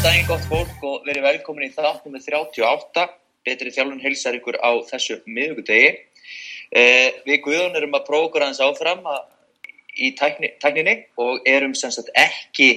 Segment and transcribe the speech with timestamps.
[0.00, 3.02] Góðan daginn, gott fólk og verið velkomin í þáttum með 38.
[3.44, 5.90] Betri þjálfun hilsar ykkur á þessu miðugudegi.
[6.72, 9.18] Eh, við Guðun erum að prófa okkur aðeins áfram að,
[10.00, 12.70] í tækni, tækninni og erum sem sagt ekki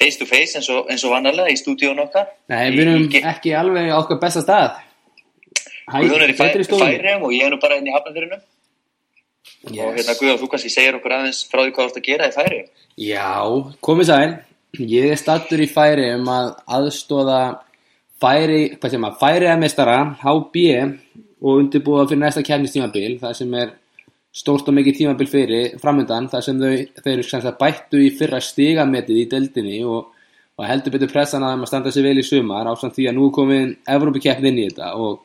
[0.00, 2.32] face to face eins og, eins og vannarlega í stúdíun okkar.
[2.48, 4.80] Nei, við erum Í- ekki alveg á okkar besta stað.
[5.92, 8.40] Hæ, Guðun er í færiðum og ég er nú bara inn í hafnafyrinum.
[9.68, 10.16] Og hérna Yes.
[10.24, 12.68] Guðun, þú kannski segir okkur aðeins frá því hvað þú ert að gera í færiðum.
[12.96, 13.28] Já,
[13.84, 14.47] komið sæl.
[14.76, 17.40] Ég er stattur í færi um að aðstóða
[18.20, 20.64] færi, hvað sem að færi að mestara, HB
[21.40, 23.72] og undirbúa fyrir næsta kefnistímabil, það sem er
[24.34, 26.72] stórt og mikið tímabil fyrir framöndan, það sem þau,
[27.22, 30.10] sem sagt bættu í fyrra stigametið í deildinni og,
[30.58, 33.16] og heldur betur pressan að þeim að standa sér vel í sumar ásamt því að
[33.16, 35.22] nú komin Evrópukeppni inn í þetta og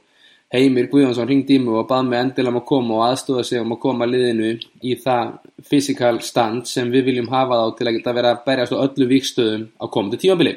[0.53, 3.63] Heimir Guðjónsson ringdi í mig og bað mig endilega um að koma og aðstóða sig
[3.63, 4.51] um að koma liðinu
[4.85, 5.31] í það
[5.65, 9.09] physical stand sem við viljum hafa þá til að geta vera að berjast á öllu
[9.09, 10.53] vikstöðum á komandi tímabili.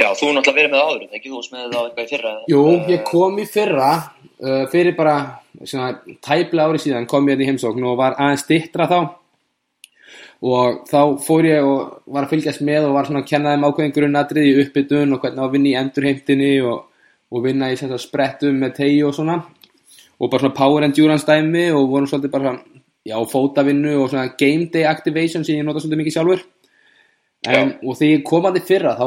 [0.00, 2.34] Já, þú er náttúrulega verið með áður, ekki þú með það eitthvað í fyrra.
[2.48, 3.88] Jú, ég kom í fyrra,
[4.40, 5.16] uh, fyrir bara
[5.64, 5.90] svona,
[6.24, 9.00] tæpla ári síðan kom ég hérna í heimsókn og var aðeins stittra þá
[10.40, 13.66] og þá fór ég og var að fylgjast með og var svona að kenna þeim
[13.68, 16.86] ákveðin grunnatrið í uppbytun og hvernig á að vinna í endurheimtinni og,
[17.30, 19.40] og vinna í sem sagt, sprettum með tegi og svona.
[20.20, 22.54] Og bara svona power endurance dæmi og vorum svolítið bara
[23.06, 26.46] já, fótavinnu og svona game day activation sem ég nota svolítið mikið sjálfur.
[27.48, 29.06] En, og þegar ég kom að þið fyrra þá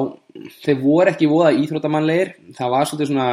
[0.63, 2.31] þeir voru ekki voða íþróttamannlegir.
[2.57, 3.27] Það var svolítið svona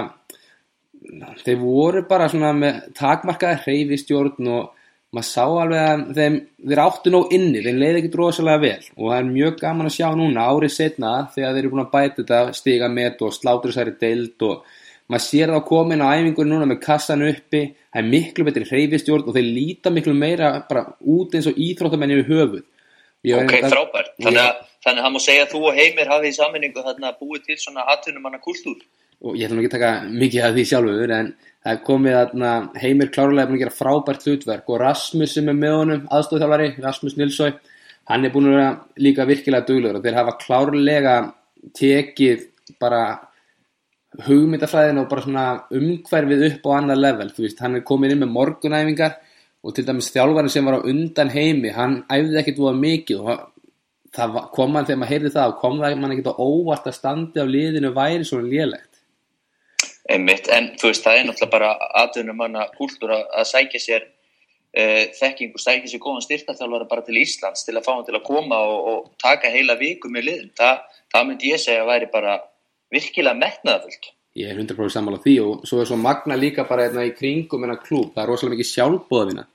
[1.41, 4.69] þeir voru bara svona með takmarkaða hreyfistjórn og
[5.11, 6.37] maður sá alveg að þeim,
[6.71, 8.91] þeir áttu nóg inni, þeim leiði ekki drosalega vel.
[8.99, 11.95] Og það er mjög gaman að sjá núna árið setna þegar þeir eru búin að
[11.95, 14.77] bæta þetta stiga met og slátur þessari deild og
[15.11, 19.27] maður sér það komin á æfingur núna með kassan uppi, það er miklu betri hreyfistjórn
[19.27, 22.67] og þeir líta miklu meira bara út eins og íþróttamenni við höfuð
[23.27, 24.15] Ég Ok, frábært.
[24.17, 27.11] Þannig að, þannig að hann má segja að þú og Heimir hafið í sammenningu þarna
[27.19, 28.79] búið til svona atvinnumanna kúltúr.
[29.21, 29.91] og ég ætla nú ekki að taka
[30.21, 31.27] mikið af því sjálfur en
[31.67, 35.59] það komið að heimir klárlega er búin að gera frábært hlutverk og Rasmus sem er
[35.59, 37.51] með honum, aðstofþjálfari Rasmus Nilsói,
[38.09, 41.17] hann er búin að líka virkilega duglegur og þeir hafa klárlega
[41.77, 42.47] tekið
[42.81, 43.03] bara
[44.27, 48.23] hugmyndafræðin og bara svona umhverfið upp á annað level, þú veist, hann er komin inn
[48.25, 49.17] með morgunæfingar
[49.63, 53.43] og til dæmis þjálfarinn sem var á undan heimi, hann æfði ekkit voða mikið og
[54.17, 57.45] það kom hann þegar maður heyrði það og kom það ekkit á óvart að standi
[57.45, 58.91] á liðinu væri svona lélegt
[60.11, 65.05] Einmitt, en þú veist, það er náttúrulega bara atvinnumanna kúltúr að, að sækja sér uh,
[65.21, 68.25] þekking og sækja sér góðan styrtaþjálfara bara til Íslands til að fá hann til að
[68.27, 70.51] koma og, og taka heila viku með liðin.
[70.59, 70.71] Þa,
[71.15, 72.41] það myndi ég segja að væri bara
[72.93, 74.11] virkilega metnaðafullt.
[74.39, 77.65] Ég er 100% sammála því og svo er svo magna líka bara hérna í kringum
[77.67, 79.47] hennar klúb, það er rosalega mikið sjálfbóðavina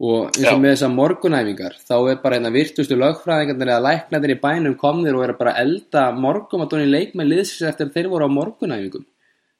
[0.00, 0.60] og eins og Já.
[0.62, 5.26] með þessar morgunæfingar þá er bara hérna virtustu lögfræðingarnir eða læknarnir í bænum komnir og
[5.26, 9.04] er að bara elda morgumatóni leikmenn liðsins eftir að þeir voru á morgunæfingum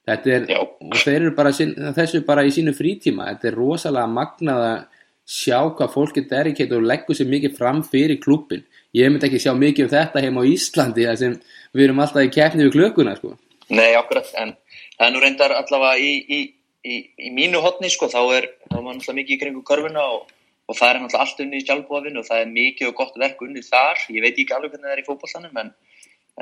[0.09, 0.63] þetta er, Já.
[0.65, 4.79] og þeir eru bara þessu bara í sínu frítíma, þetta er rosalega magnað að
[5.27, 8.65] sjá hvað fólk er dedicated og leggur sér mikið fram fyrir klúbbin
[8.97, 11.37] ég myndi ekki sjá mikið um þetta heima á Íslandi þar sem
[11.77, 13.37] við erum alltaf í keppni við klökkuna sko.
[13.71, 14.57] Nei, akkurat, en
[14.97, 16.41] það er nú reyndar allavega í, í,
[16.83, 16.97] í,
[17.29, 20.33] í mínu hotni, sko, þá er, maður náttúrulega mikið í kringu körfuna og,
[20.67, 23.45] og það er náttúrulega allt unni í sjálfbúðavinu og það er mikið og gott verk
[23.47, 24.03] unnið þar.
[24.11, 25.73] Ég veit ekki alveg hvernig það er í fótbollanum, en,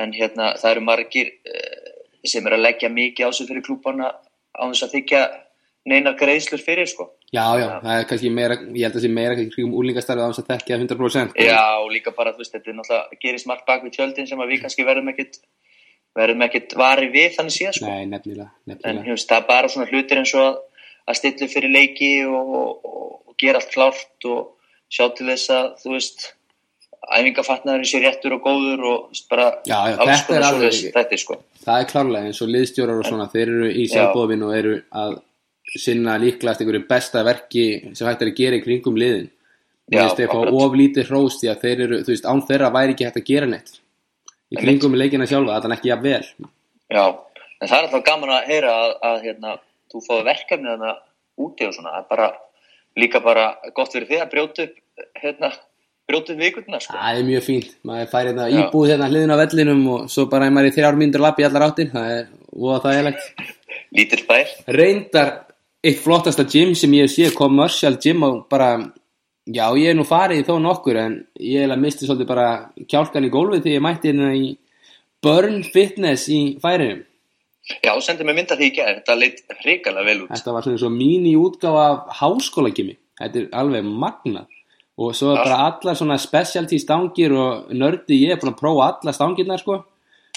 [0.05, 1.93] en hérna, það eru margir uh,
[2.33, 4.11] sem er að leggja mikið á sig fyrir klúbana
[4.57, 5.23] á þess að þykja
[5.93, 7.11] neinar greiðslur fyrir, sko.
[7.29, 10.25] Já, já, það er kannski meira, ég held að það sé meira kannski kringum úlingastarfið
[10.25, 11.35] á þess að þekkja 100%.
[11.45, 14.41] Já, og líka bara, þú veist, þetta er náttúrulega gerist margt bak við tjöldin sem
[14.49, 15.37] við kannski verðum ekkit,
[16.17, 17.91] verðum ekkit vari við þannig síðan, sko.
[17.93, 19.05] Nei, nefnilega, en nefnilega.
[19.11, 20.57] hefst, það er bara svona hlutir eins og að,
[21.13, 22.91] að stilla fyrir leiki og, og,
[23.29, 24.41] og gera allt klárt og
[24.89, 26.27] sjá til þess að þú veist
[27.09, 31.23] æfingafatnaðurinn sé réttur og góður og bara Já, já, alls konar svoleiðis ekki- þetta er
[31.23, 31.37] sko
[31.69, 35.17] Það er klárlega eins og liðstjórar og svona, þeir eru í sjálfbóðvinn og eru að
[35.77, 39.29] sinna líklegast einhverju besta verki sem hægt er að gera í kringum liðin.
[39.89, 40.57] Finnst þeir fá akkurat.
[40.65, 43.49] oflítið hrós því að þeir eru, þú veist, án þeirra væri ekki hægt að gera
[43.49, 43.79] neitt.
[44.53, 46.27] Í kringum leikina sjálfa, er ekki jafn vel.
[46.89, 47.05] já,
[47.61, 49.55] en það er alltaf gaman að heyra að, að hérna,
[49.93, 50.93] þú fáið verkefni þarna
[51.39, 52.29] úti og svona, það er bara
[52.99, 55.51] líka bara gott fyrir þig að brjóta upp hérna,
[56.09, 56.97] brjóta upp vikundina sko.
[56.97, 60.49] Það er mjög fínt, maður fær hérna íbúð hérna hliðin á vellinum og svo bara
[60.49, 62.25] er maður í þrjár mínútur lappi allar áttir, það er,
[62.57, 63.45] og það er legt.
[63.97, 65.31] lítill bær reyndar
[65.85, 68.77] eitt flottasta gym sem ég séð commercial gym og bara
[69.47, 72.49] já ég er nú farið í þó nokkur en ég hef misti svolítið bara
[72.89, 74.49] kjálkan í gólfið þegar ég mætti hérna í
[75.23, 77.05] Burn Fitness í færinum
[77.85, 80.31] já, sendið mér mynda því ekki þetta leitt hrikalega vel út.
[80.33, 84.49] Þetta var svona svo míní útgáfa af háskólagimi þetta er alveg magnað.
[84.99, 88.89] Og svo er bara allar svona specialty stangir og nördi ég er búin að prófa
[88.89, 89.85] alla stangirnar sko.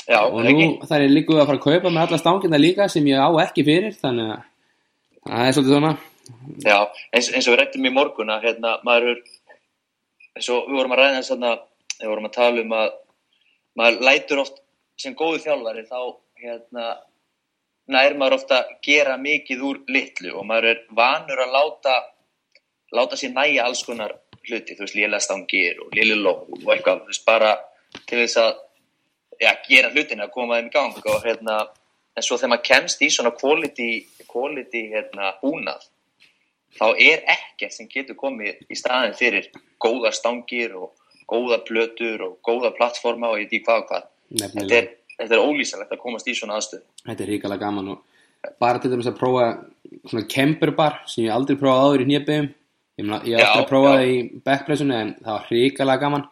[0.05, 0.89] Já, og er nú ekki?
[0.89, 3.65] þar er líka að fara að kaupa með alla stangirnar líka sem ég á ekki
[3.65, 4.47] fyrir þannig að
[5.27, 5.91] það er svolítið svona.
[6.63, 6.77] Já,
[7.11, 9.21] eins, eins og við rættum í morgun að hérna, maður er,
[10.37, 11.45] eins og við vorum að ræða þess að
[12.01, 12.91] við vorum að tala um að
[13.79, 14.61] maður lætur oft
[15.01, 15.99] sem góðu þjálfari þá
[16.41, 16.87] hérna,
[17.91, 21.95] nær maður ofta að gera mikið úr litlu og maður er vanur að láta
[22.91, 24.15] láta sér næja alls konar
[24.47, 27.51] hluti, þú veist, lélega stangir og lélega ló og eitthvað, þú veist, bara
[28.09, 28.51] til þess að
[29.41, 31.57] ja, gera hlutina, að koma þeim í gang og hérna,
[32.17, 33.89] en svo þegar maður kemst í svona quality,
[34.27, 35.87] quality hérna, búnað
[36.77, 39.49] þá er ekkert sem getur komið í staðin fyrir
[39.81, 40.93] góða stangir og
[41.31, 44.07] góða plötur og góða plattforma og ég veit hvað og hvað.
[44.41, 44.87] Þetta er,
[45.17, 46.83] þetta er ólýsalegt að komast í svona aðstöð.
[47.05, 48.01] Þetta er ríkala gaman og
[48.61, 49.47] bara til dæmis að prófa
[50.09, 53.95] svona camperbar sem ég aldrei prófaði áður í hnjöpum ég, ég Já, átti að prófa
[53.99, 54.05] já.
[54.07, 54.15] í
[54.45, 56.27] backpressunni en það var ríkala gaman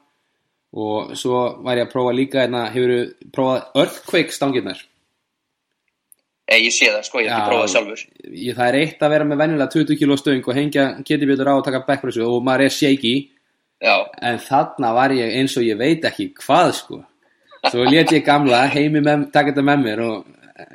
[0.69, 4.81] og svo var ég að prófa líka hérna, hefur prófað earthquake stangirnar
[6.49, 8.05] Ég, ég sé það, sko, ég hef ekki prófað sjálfur.
[8.33, 11.53] ég, það er eitt að vera með venjulega 20 kg stöng og hengja ketibjötur á
[11.53, 13.13] og taka backpressu og maður er shaky.
[13.79, 17.03] Já, en þarna var ég eins og ég veit ekki hvað sko.
[17.69, 20.25] Svo let ég gamla heimi taka þetta með mér og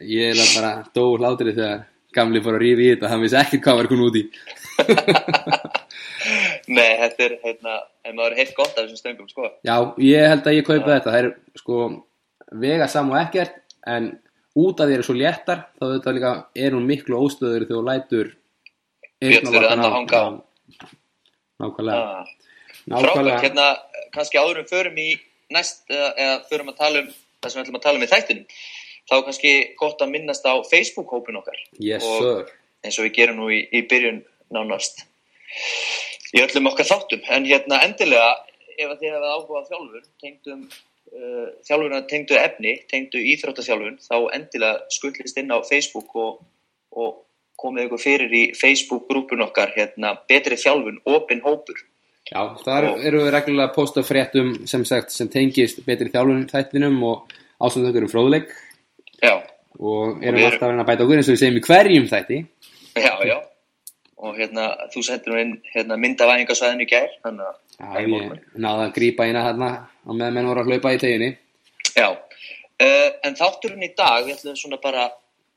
[0.04, 1.84] ég er bara dó hlátur þegar
[2.14, 3.10] gamli fór að rífi í þetta.
[3.10, 4.24] Hann vissi ekkert hvað var kun út í.
[6.74, 9.50] Nei, þetta er, hérna, en maður er heilt gott af þessum stöngum, sko.
[9.66, 11.10] já, ég held að ég kaupa þetta.
[11.10, 11.28] Það er
[11.60, 11.80] sko
[12.64, 13.58] vega saman ekkert
[13.90, 14.12] en
[14.56, 17.84] út af því eru svo léttar þá þetta líka er hún miklu óstöður þegar þú
[17.90, 18.32] lætur
[19.24, 19.96] þarna á.
[19.96, 20.22] hanga
[21.60, 22.24] nákvæmlega Ah.
[22.90, 23.66] Nákvæmlega hérna,
[24.12, 25.08] kannski áður en förum í
[25.54, 27.08] næst, eða, förum að tala um
[27.40, 28.46] það sem við ætlum að tala um í þættinum,
[29.08, 31.56] þá er kannski gott að minnast á Facebook-hópin okkar.
[31.80, 32.52] yes og- sir
[32.84, 34.22] eins og við gerum nú í, í byrjun
[34.52, 35.04] nánast
[36.34, 38.34] í öllum okkar þáttum en hérna endilega
[38.78, 40.68] ef að þið hefði áhugað þjálfur tengdum
[41.12, 46.40] uh, þjálfurna tengdu efni tengdu íþróttaþjálfun þá endilega skullist inn á Facebook og,
[46.96, 47.20] og
[47.60, 51.78] komið ykkur fyrir í Facebook-grúpun okkar hérna betri þjálfun, opin hópur.
[52.30, 56.46] Já, þar Og- eru við reglulega að posta fréttum sem sagt sem tengist betri þjálfun
[56.50, 58.48] þættinum og ásöndu okkur um fróðleik.
[59.22, 59.36] Já,
[59.78, 62.08] og erum erum- alltaf að reyna að bæta okkur eins og við segjum í hverjum
[62.10, 62.38] þætti.
[62.96, 63.36] Já, já.
[64.24, 64.64] Og hérna
[64.94, 69.42] þú sendir nú inn hérna, myndavæðingasvæðinu í gær þannig að ég náði að grípa eina
[69.44, 69.70] hérna
[70.04, 71.32] á meðan menn voru að hlaupa í teginni.
[71.94, 75.08] Já, uh, en þátturinn í dag, við ætlum svona bara,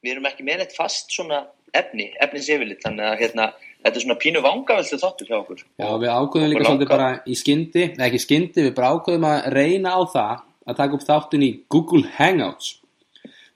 [0.03, 1.43] við erum ekki með neitt fast svona
[1.75, 3.47] efni, efnis yfirlit, þannig að hérna,
[3.83, 5.63] þetta er svona pínu vangaveltu þáttur hjá okkur.
[5.77, 9.47] Já, við ákveðum líka svolítið bara í skyndi eða ekki skyndi, við bara ákveðum að
[9.57, 12.75] reyna á það að taka upp þáttun í Google Hangouts.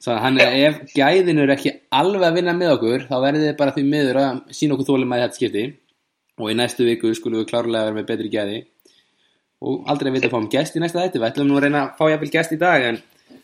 [0.01, 3.73] Svo að ef gæðin eru ekki alveg að vinna með okkur þá verðið þið bara
[3.75, 5.65] því miður að sína okkur þólum að þetta skipti.
[6.41, 8.55] Og í næstu viku skulum við klárlega vera með betri gæði
[9.61, 11.21] og aldrei að vita að fáum gest í næsta þætti.
[11.21, 12.99] Við ætlum nú að reyna að fá jafnvel gest í dag en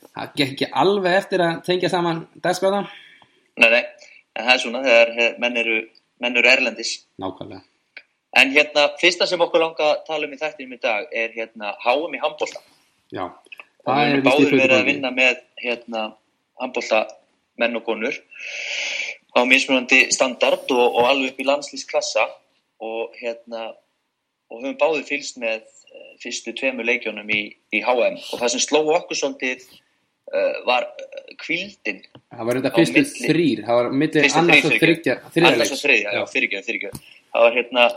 [0.08, 2.86] það gekk ekki alveg eftir að tengja saman dagskráða
[3.58, 3.84] Nei, nei,
[4.38, 5.78] en það er svona þegar eh, menn eru,
[6.22, 6.92] menn eru erlendis.
[7.22, 7.64] Nákvæmlega.
[8.38, 11.72] En hérna, fyrsta sem okkur langa að tala um í þættinum í dag er hérna
[11.81, 12.62] HM í handbólta.
[13.10, 13.24] Já,
[13.88, 16.04] víst í báður verið að vinna með hérna
[16.62, 17.02] handbólta
[17.58, 18.19] menn og konur
[19.38, 22.28] á mismunandi standard og, og alveg upp í landslýsklassa
[22.86, 23.71] og hérna
[24.51, 27.42] og höfum báður fylgst með uh, fyrstu tveimur leikjónum í,
[27.73, 30.89] í HM og það sem sló okkur svolítið uh, var
[31.44, 36.21] kvildin Það var þetta fyrstu þrýr Það var Fyrstu annars og þryggja annars og já,
[36.33, 37.89] fyrirgjöð, fyrirgjöð það var hérna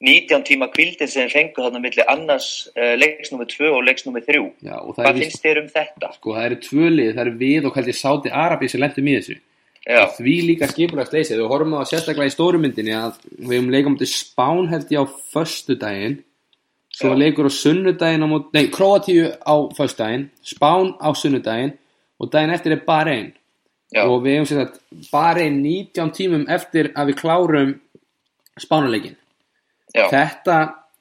[0.00, 4.24] 19 tíma kvildin sem fengu þarna milli annars uh, leiks nummer 2 og leiks nummer
[4.24, 6.12] 3 Já, og er hvað finnst þér um þetta?
[6.16, 9.16] sko, það eru tvö lið, það eru við og hvað Sáti Arabi sem lendum í
[9.18, 9.36] þessu
[10.16, 13.96] því líka skipulagt leysið, við horfum á sérstaklega í stóru myndinni að við hefum leikum
[13.98, 16.20] til Spán held ég á föstudaginn.
[16.90, 17.18] Svo Já.
[17.22, 21.76] leikur á sunnudaginn á mót, nei, Kroatíu á föstudaginn Spán á sunnudaginn
[22.20, 23.32] og daginn eftir er Bahrein.
[23.90, 27.72] Já, og við hefum sér að Bahrein 19 tímum eftir að við klárum
[28.60, 29.16] Spánuleikin
[29.90, 30.58] Þetta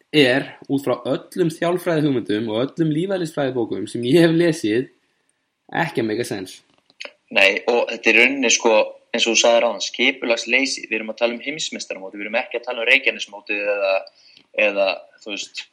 [0.10, 4.90] er út frá öllum þjálfræði hugmyndum og öllum lífæðlisfræði bókum sem ég hef lesið
[5.70, 6.64] ekki að make a sense
[7.36, 8.74] nei og þetta er rauninni sko
[9.10, 12.40] eins og þú sagði ráðan, skipulags leysi við erum að tala um heimsmeistaramóti, við erum
[12.40, 13.94] ekki að tala um reykjanismóti eða,
[14.68, 14.88] eða
[15.24, 15.64] þú veist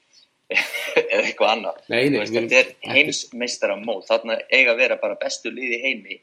[1.03, 1.83] eða eitthvað annað.
[1.91, 4.07] Nei, nei, veist, þetta er heimsmeistaramót.
[4.09, 6.19] Þarna eiga að vera bara bestu lið í heimi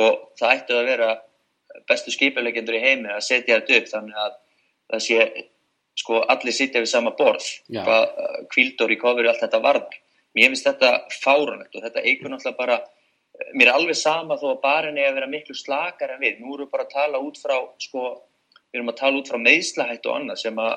[0.00, 1.10] og það ættu að vera
[1.90, 4.34] bestu skipulegendur í heimi að setja þetta upp þannig að
[4.92, 5.46] það sé
[5.96, 10.00] sko allir sitja við sama borð hvað uh, kvildur í kofur allt þetta varðar.
[10.36, 10.92] Mér finnst þetta
[11.22, 12.80] fárunlegt og þetta eigur náttúrulega bara
[13.54, 16.54] mér er alveg sama þó að barinn er að vera miklu slakar en við, nú
[16.54, 18.04] erum við bara að tala út frá sko,
[18.70, 20.76] við erum að tala út frá meðslahætt og annað sem að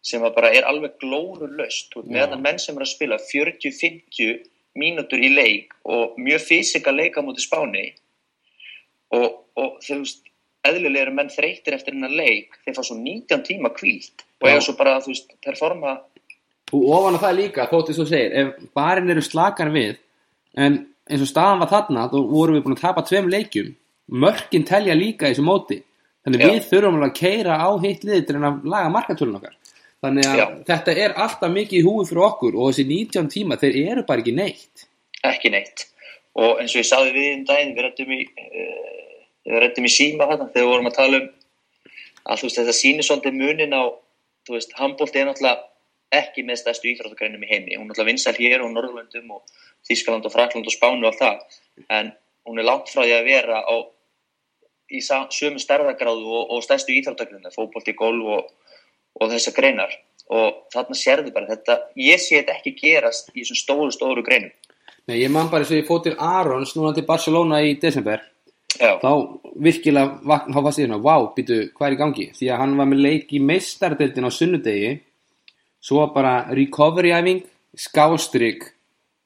[0.00, 2.08] sem að bara er alveg og Já.
[2.08, 4.46] meðan menn sem er að spila 40-50
[4.80, 7.84] mínútur í leik og mjög fysika leika mútið spáni
[9.12, 10.22] og, og þú veist
[10.64, 12.56] eðlilega eru menn þreytir eftir hennar leik.
[12.64, 15.98] Þeir fá svo 19 tíma kvílt og eiga svo bara, þú veist, performa
[16.70, 19.98] og ofan á það líka, þóttið svo segir ef barinn eru slakar við
[20.58, 23.70] en eins og staðan var þarna þá vorum við búin að tapa tveim leikjum.
[24.10, 25.80] Mörkin telja líka í þessu móti.
[26.26, 26.48] Þannig Já.
[26.50, 29.56] við þurfum að keira á heitt liði til að laga markatölun okkar.
[30.00, 30.46] Þannig að Já.
[30.68, 34.24] þetta er alltaf mikið í húi fyrir okkur og þessi 19 tíma, þeir eru bara
[34.24, 34.86] ekki neitt.
[35.24, 35.86] Ekki neitt.
[36.40, 40.50] Og eins og ég sagði við um daginn við rættum í uh, í síma þarna
[40.50, 41.28] þegar við vorum að tala um
[42.30, 43.82] að veist þetta sýnir svolítið munin á
[44.78, 45.69] handbólti er náttúrulega
[46.14, 47.76] ekki með stærstu íþróttagreinum í heimi.
[47.76, 49.54] Hún er náttúrulega vinsæl hér og Norðurlöndum og
[49.88, 51.58] Þískaland og Frakland og Spánu og allt það.
[51.88, 52.12] En
[52.48, 53.74] hún er langt frá því að vera á
[54.90, 58.50] í sömu stærðagráðu og, og stærstu íþróttagreinum fótbolti, golf og,
[59.20, 59.94] og þessar greinar.
[60.30, 64.52] Og þarna sérðu bara þetta ég sé þetta ekki gerast í þessum stóru, stóru greinum.
[65.06, 68.26] Nei, ég man bara eins og ég fótt til Arons núna til Barcelona í desember.
[68.78, 68.96] Já.
[69.02, 69.10] þá
[69.60, 72.26] virkilega þá fannst ég hérna, wow, býtu, hvað er í gangi?
[72.36, 74.92] Því að hann var með leik í meistardeldin á sunnudegi,
[75.80, 77.42] svo bara recovery æfing,
[77.76, 78.62] skástrík,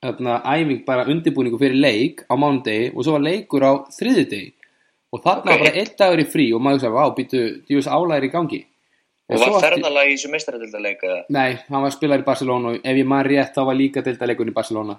[0.05, 4.53] æfing bara undirbúningu fyrir leik á mánudegi og svo var leikur á þriðudegi
[5.15, 5.51] og þarna Ok.
[5.51, 8.65] var bara einn dagur í frí og maður sagði, wow, býtu, djúvis álæðir í gangi.
[9.31, 11.21] Og svo var eftir- ferðalag í þessu meistaradildaleik eða?
[11.31, 14.49] Nei, hann var spilar í Barcelona og ef ég man rétt þá var líka deildaleikur
[14.51, 14.99] í Barcelona.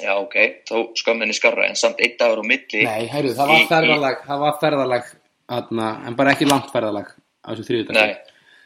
[0.00, 0.34] Já, ok,
[0.66, 2.82] þó skömminni skarra, en samt einn dagur á milli.
[2.84, 5.04] Nei, heyrðu, það var Í- í- ferðalag, það var ferðalag,
[5.50, 7.06] þarna, en bara ekki langt ferðalag
[7.44, 7.92] á þessu þriðudagi.
[7.92, 8.16] Nei,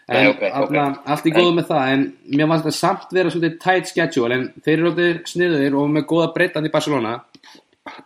[0.04, 1.04] En Nei, ok, þarna, ok.
[1.14, 2.02] allt í góðu með það, en
[2.36, 6.04] mér fannst þetta samt vera svolítið tight schedule, en þeir eru alltaf sniður og með
[6.10, 7.12] góða breytandi í Barcelona,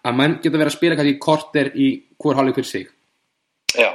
[0.06, 1.88] að menn geta verið að spila kannski korter í
[2.22, 2.86] hvor hálfleik fyrir sig.
[3.74, 3.88] já,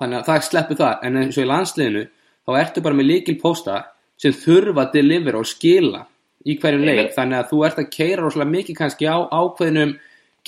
[0.00, 2.04] Þannig að það sleppur það, en eins og í landsliðinu,
[2.48, 3.76] þá ertu bara með líkil pósta
[4.22, 6.06] sem þurfa að delivera og skila
[6.48, 9.92] í hverjum Ég leik, þannig að þú ert að keira rosalega mikið kannski á ákveðnum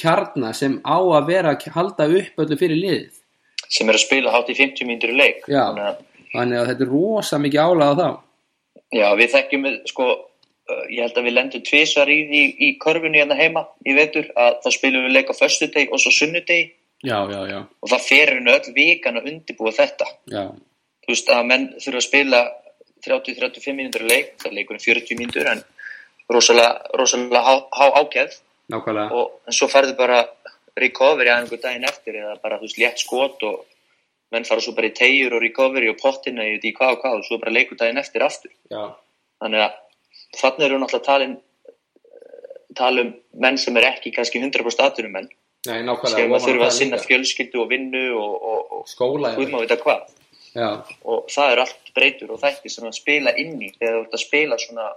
[0.01, 3.13] kjarna sem á að vera að halda upp öllu fyrir liðið.
[3.69, 5.45] sem er að spila hátt í 50 mínútur í leik.
[5.47, 5.69] Já.
[5.69, 6.03] Þannig að,
[6.35, 8.09] Þannig að þetta er rosa mikið álag á þá.
[8.95, 10.07] já, við þekkjum, sko,
[10.71, 14.31] uh, ég held að við lendum tvisar í því í körfunni hérna heima í vetur,
[14.37, 16.73] að þá spilum við leik á föstudegi og svo sunnudegi
[17.05, 20.07] Já, já, já, og það fer henni öll vikan að undirbúa þetta.
[21.05, 22.39] Þú veist að menn þurfa að spila
[23.05, 25.61] 30-35 mínútur í leik, það er leikurinn 40 mínútur, en
[26.33, 28.39] rosalega, rosalega há, há ákjæð.
[28.73, 29.13] Nákvæmlega.
[29.13, 30.23] og svo ferðu bara
[30.81, 33.67] recovery að einhver daginn eftir eða bara þú veist létt skot og
[34.35, 37.27] menn fara svo bara í tegjur og recovery og pottina í hvað og hvað og
[37.29, 38.53] svo bara leikur daginn eftir aftur.
[38.73, 38.85] Já,
[39.43, 39.81] þannig að
[40.35, 41.37] þannig eru náttúrulega talin
[42.75, 45.31] tala um menn sem er ekki kannski 100% atvinnumenn.
[45.65, 46.19] Nei, nákvæmlega.
[46.19, 47.09] sem að þurfa að sinna líka.
[47.09, 49.31] fjölskyldu og vinnu og, og, og Skóla.
[51.03, 54.19] og það er allt breytur og þætti sem að spila inn í þegar þú ert
[54.19, 54.91] að spila svona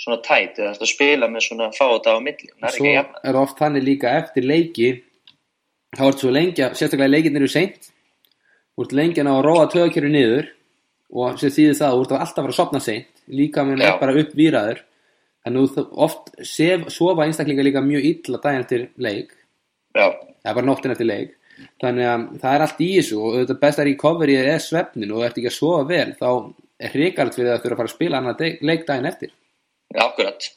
[0.00, 2.50] svona tætt eða ert að spila með svona fáta á milli.
[2.56, 4.90] Það er svo ekki jafna er oft þannig líka eftir leiki,
[5.96, 7.90] þá ertu svo lengi, að- sérstaklega leikinir eru seint,
[8.80, 10.46] þú ert lengi að ná að róa töðakjöru niður
[11.10, 13.88] og sem þýðir það, þú ert alltaf að fara að sopna seint, líka með Já.
[13.90, 14.80] er bara uppvíraður,
[15.44, 19.34] þannig að þú oft sef, sofa einstaklinga líka mjög illa daginn eftir leik,
[19.98, 21.34] já, eða bara nóttin eftir leik,
[21.82, 25.26] þannig að það er allt í þessu og þetta besta recovery er svefnin og þú
[25.26, 26.30] ert ekki að sofa vel, þá
[26.80, 29.34] er hrikalt fyrir að þurfa að fara að spila annar leik daginn eftir.
[29.90, 30.48] Já, akkurat.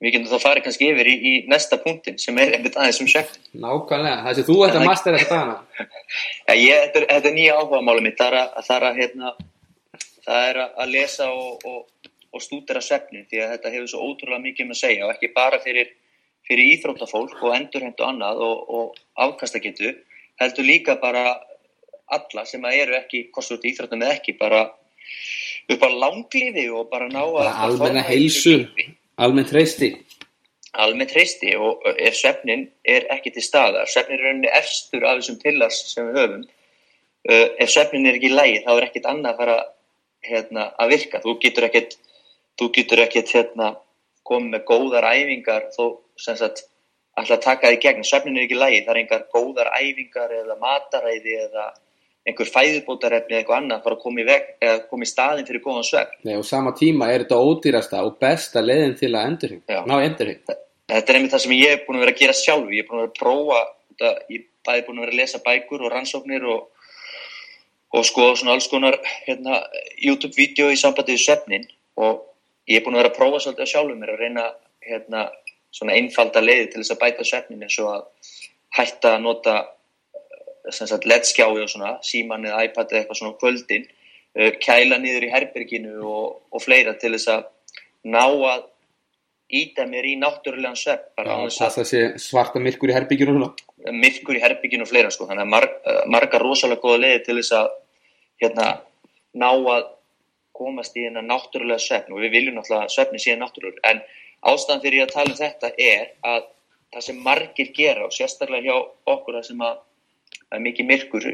[0.00, 3.08] Við getum þá farið kannski yfir í, í næsta punktin sem er einmitt aðeins um
[3.10, 3.40] svefn.
[3.60, 5.88] Nákvæmlega, sem þú ert að mastera þetta dagana.
[6.48, 8.16] Ja, ég, þetta, er, þetta er nýja áhuga máli mitt.
[8.16, 9.32] Það er að, það er að, hérna,
[10.26, 14.44] það er að lesa og, og, og stúdera svefnin því að þetta hefur svo ótrúlega
[14.46, 15.92] mikið um að segja og ekki bara fyrir,
[16.48, 19.92] fyrir íþróttafólk og endurhend og annað og, og afkastagetu
[20.40, 21.26] heldur líka bara
[22.10, 24.62] alla sem að eru ekki kostur út íþróttum eða ekki bara
[25.70, 28.56] upp á langlífi og bara ná að almenna heilsu.
[28.64, 28.88] lífi.
[29.20, 29.90] Almennt treysti.
[30.72, 35.36] almennt treysti og ef svefnin er ekki til staðar, svefnin er rauninni efstur af þessum
[35.42, 39.32] pillars sem við höfum uh, ef svefnin er ekki í lægi þá er ekkit annað
[39.32, 39.56] að fara
[40.30, 41.98] hérna, að virka, þú getur ekkit
[42.60, 43.68] þú getur ekkit hérna,
[44.30, 45.84] komið með góðar æfingar þó
[46.16, 46.64] sem sagt
[47.20, 50.56] að taka því gegn, svefnin er ekki í lægi það er engar góðar æfingar eða
[50.64, 51.66] mataræði eða
[52.28, 56.34] einhver fæðubótarefni eða eitthvað annað að fara að koma í, staðin fyrir góðan svefn Nei,
[56.36, 59.62] og sama tíma er þetta ódýrasta og besta leiðin til að endurheng.
[59.64, 59.80] Já.
[59.88, 60.42] Ná endurheng.
[60.90, 62.90] þetta er einmitt það sem ég er búin að vera að gera sjálfur ég er
[62.90, 64.44] búin að vera að prófa þetta, ég
[64.76, 66.88] er búin að vera að lesa bækur og rannsóknir og,
[67.96, 69.62] og skoða svona alls konar hérna,
[70.04, 72.26] YouTube-vídeó í sambandi við svefnin og
[72.68, 74.46] ég er búin að vera að prófa svolítið á sjálfur mér að reyna
[74.84, 75.26] hérna,
[75.72, 78.34] svona einfalda leiði til þess að bæta svefnin eins og að
[78.76, 79.54] hætta að nota
[80.72, 85.32] sagt ledskjái og svona síman eða iPad eða eitthvað svona kvöldin uh, kæla niður í
[85.32, 87.48] herberginu og, og fleira til þess að
[88.10, 88.66] ná að
[89.60, 91.18] íta mér í náttúrulegan svepp
[91.82, 93.50] að svarta myrkur í herbygginu
[93.96, 95.26] myrkur í herbygginu og fleira sko.
[95.26, 97.72] þannig að marg, uh, marga rosalega góða leiði til þess að
[98.40, 98.68] hérna,
[99.36, 99.88] ná að
[100.60, 102.14] komast í hérna náttúrulega svefn.
[102.14, 103.80] Og við viljum náttúrulega að svefni sé náttúrulegur.
[103.88, 104.02] En
[104.50, 106.48] ástæðan fyrir að tala um þetta er að
[106.90, 108.76] það sem margir gera og sérstaklega hjá
[109.14, 109.78] okkur það sem að
[110.36, 111.26] það er mikið myrkur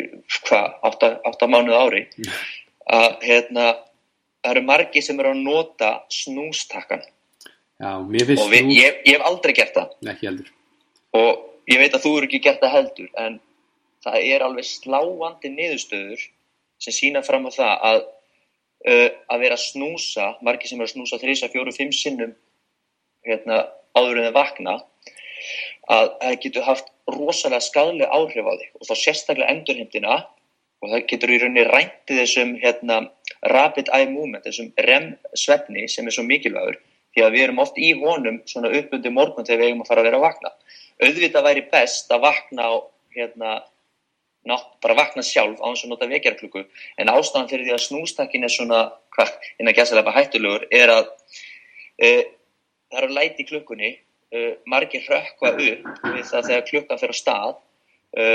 [0.46, 2.06] hvað, átta, átta mánuð á ári.
[2.96, 3.66] Að hérna
[4.46, 7.02] það eru margir sem eru að nota snústakkan
[7.76, 9.90] Já, mér finnst og við, snús ég, ég hef aldrei gert það.
[10.12, 10.52] Ekki heldur.
[11.18, 13.38] Og ég veit að þú eru ekki gert það heldur en
[14.06, 16.22] það er alveg sláandi niðurstöður
[16.80, 20.94] sem sína fram á það að uh, að vera að snúsa margir sem eru að
[20.94, 22.34] snúsa 3, 4, 5 sinnum
[23.26, 23.64] hérna,
[23.96, 24.76] áður en þeir vakna
[25.92, 30.16] að það getur haft rosalega skadlega áhrif á þig og þá sérstaklega endurheimtina
[30.82, 32.98] og það getur í rauninni ræntið þessum hérna,
[33.52, 36.78] rapid eye movement, þessum REM svefni sem er svo mikilvægur
[37.16, 40.02] því að við erum oft í honum svona uppundi morgun þegar við eigum að fara
[40.02, 40.52] að vera að vakna.
[41.06, 42.72] Auðvitað væri best að vakna á
[43.16, 43.52] hérna,
[44.46, 46.64] nátt, bara vakna sjálf á þess að nota vekjarklukku
[47.00, 48.82] en ástæðan fyrir því að snústakkin er svona
[49.16, 51.08] hvað, innan gæsalega hættulegur er að
[51.96, 52.10] e,
[52.92, 53.94] það eru læti klukkunni
[54.33, 57.56] e, margir rökkva upp við það þegar klukkan fyrir á stað.
[58.16, 58.26] E,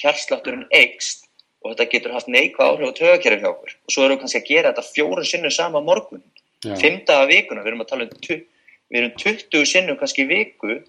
[0.00, 1.26] hjartslátturinn eikst
[1.60, 3.74] og þetta getur haft neikvað áhrif á tögakerfi hjá okkur.
[3.86, 6.22] Og svo erum við kannski að gera þetta fjórun sinnum sama morgun.
[6.60, 6.74] Já.
[6.76, 8.40] fimm daga vikuna, við erum að tala um
[8.90, 10.80] við erum 20 sinnum kannski viku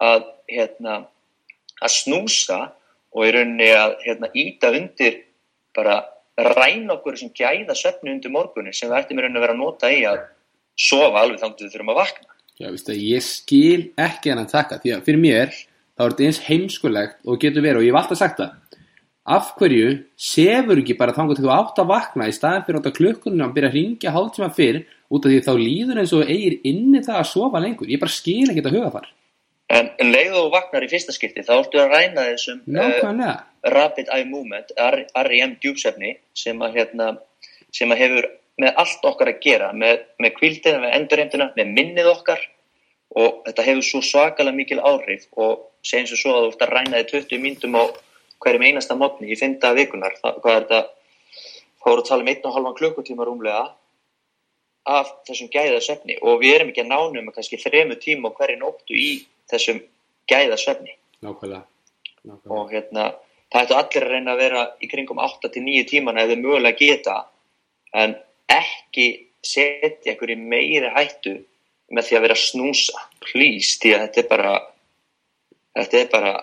[0.00, 1.02] að, hérna,
[1.82, 2.60] að snúsa
[3.12, 5.18] og í rauninni að hérna, íta undir
[5.76, 5.98] bara
[6.38, 9.62] ræna okkur sem gæða svefni undir morgunni sem við ættum í rauninni að vera að
[9.64, 10.22] nota í að
[10.78, 14.96] sofa alveg þannig við þurfum að vakna Já, veistu, ég skil ekki hennan taka því
[14.96, 18.20] að fyrir mér þá er þetta eins heimskulegt og getur verið og ég hef alltaf
[18.20, 18.56] sagt það.
[19.28, 22.82] Af hverju sefur ekki bara þangur til þú átt að vakna í staðin fyrir að
[22.82, 26.16] átt að klukkunum að byrja að ringja hálftíma fyrr út af því þá líður eins
[26.16, 27.92] og eigir inni það að sofa lengur?
[27.92, 29.08] Ég bara skil ekki þetta hugafar
[29.68, 33.30] en, en leið og vaknar í fyrsta skipti þá ertu að ræna þessum uh,
[33.74, 34.72] Rapid Eye Movement,
[35.28, 37.10] REM djúpsefni sem að, hérna,
[37.74, 42.10] sem að hefur með allt okkar að gera með, með kvíldina, með endurheimtina, með minnið
[42.14, 42.40] okkar
[43.16, 46.72] og þetta hefur svo svakalega mikil áhrif og segjum svo svo að þú ert að
[46.74, 47.84] ræna þig 20 myndum á
[48.44, 50.80] hverjum einasta mótni í 5 daga vikunar, það, hvað er þetta?
[51.78, 53.64] Þá voru að tala um 1,5 klukkutíma rúmlega
[54.88, 58.36] af þessum gæða svefni og við erum ekki að nánu með kannski þremu tíma á
[58.36, 59.10] hverju nóttu í
[59.50, 59.80] þessum
[60.28, 60.94] gæða svefni
[61.24, 61.64] nákvæmlega,
[62.24, 62.54] nákvæmlega.
[62.54, 63.04] og hérna,
[63.52, 67.16] það ættu allir að reyna að vera í kringum 8-9 tímana ef þau mögulega geta.
[67.92, 68.16] En
[68.52, 69.06] ekki
[69.44, 71.38] setja í meiri hættu
[71.94, 73.06] með því að vera snúsa.
[73.24, 74.52] Please, því að þetta er bara
[75.78, 76.34] þetta er bara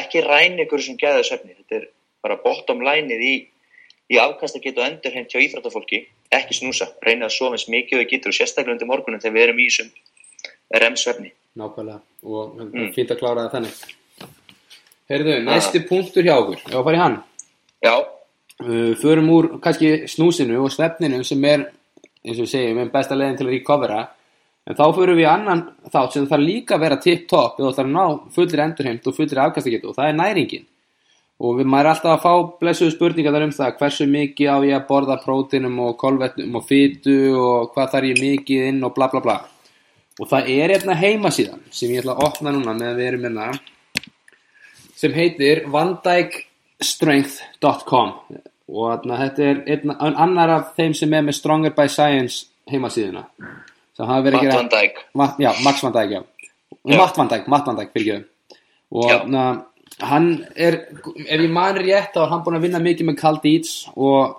[0.00, 1.88] ekki ræni ykkur sem gæða svefni þetta er
[2.20, 3.34] bara bottom lineið í,
[4.12, 6.04] í afkast að geta endurheimt hjá íþróttafólki.
[6.30, 9.46] Ekki snúsa, reyna að sofa eins mikið og getur og sérstaklega undir morgunum þegar við
[9.48, 9.92] erum í þessum
[10.80, 12.00] REM svefni nákvæmlega.
[12.22, 12.92] Og mm.
[12.94, 13.82] Fínt að klára það þannig.
[15.10, 16.60] Heyrðu, næsti punktur hjá okkur.
[16.60, 17.18] Ég var að fara í hann.
[17.80, 17.94] Já,
[18.62, 21.66] uh, förum úr kannski snúsinu og svefninu sem er
[22.20, 24.00] eins og við segjum, er besta leiðin til að recovera
[24.68, 27.52] en þá förum við í annan þátt sem þarf líka að vera tip-top.
[27.60, 30.66] Eða þarf að ná fullir endurheimt og fullir afkastagetu og það er næringin.
[31.40, 34.56] Og við maður er alltaf að fá blessuðu spurningar þar um það hversu mikið á
[34.68, 38.92] ég að borða prótinum og kolvetnum og fytu og hvað þarf ég mikið inn og
[38.96, 39.36] bla bla bla.
[40.20, 43.24] Og það er hérna heimasíðan sem ég ætla að opna núna með að við erum
[43.28, 43.46] hérna
[45.00, 48.10] sem heitir vandikestrength.com
[48.70, 52.36] og þetta er einn, annar af þeim sem er með Stronger by Science
[52.70, 53.22] heimasíðuna
[54.06, 56.22] Matt Van Dijk Ma, já, Max Van Dijk, já.
[56.84, 56.96] Já.
[56.96, 58.24] Matt Van Dijk, Matt Van Dijk, fyrir
[58.90, 59.24] og Já.
[59.26, 59.44] na,
[60.02, 60.86] hann er,
[61.28, 64.36] ef ég man rétt þá er hann búin að vinna mikið með Cold Eats og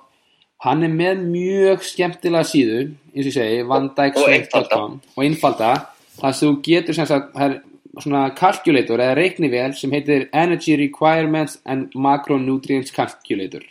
[0.66, 2.80] hann er með mjög skemmtilega síðu,
[3.14, 5.74] eins og ég segi vandikestrength.com og einfalda
[6.20, 7.60] þar sem þú getur sem sagt það er
[8.00, 13.64] svona calculator eða reiknivél sem heitir Energy Requirements and Macronutrients Calculator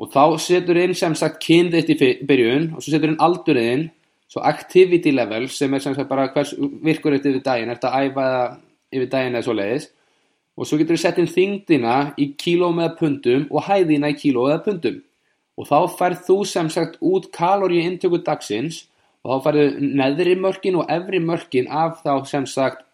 [0.00, 3.88] og þá setur inn sem sagt kyn þitt í byrjun og svo setur inn aldurinn
[4.30, 8.10] svo activity level sem er sem sagt bara hvers virkur þetta yfir daginn þetta að
[8.10, 8.26] æfa
[8.94, 9.88] yfir daginn eða svo leiðis
[10.60, 14.48] og svo getur þú sett inn þingdina í kíló með pundum og hæðina í kíló
[14.50, 14.98] eða pundum.
[15.56, 18.82] Og þá færð þú sem sagt út kaloríu intöku dagsins
[19.24, 19.64] og þá færðu
[20.00, 22.84] neðri mörkin og efri mörkin af þá sem sagt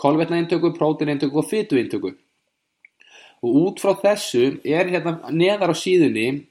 [0.00, 2.14] kolvetnaintöku, próteineintöku og fytuintöku
[3.44, 6.46] og út frá þessu er hérna neðar á síðunni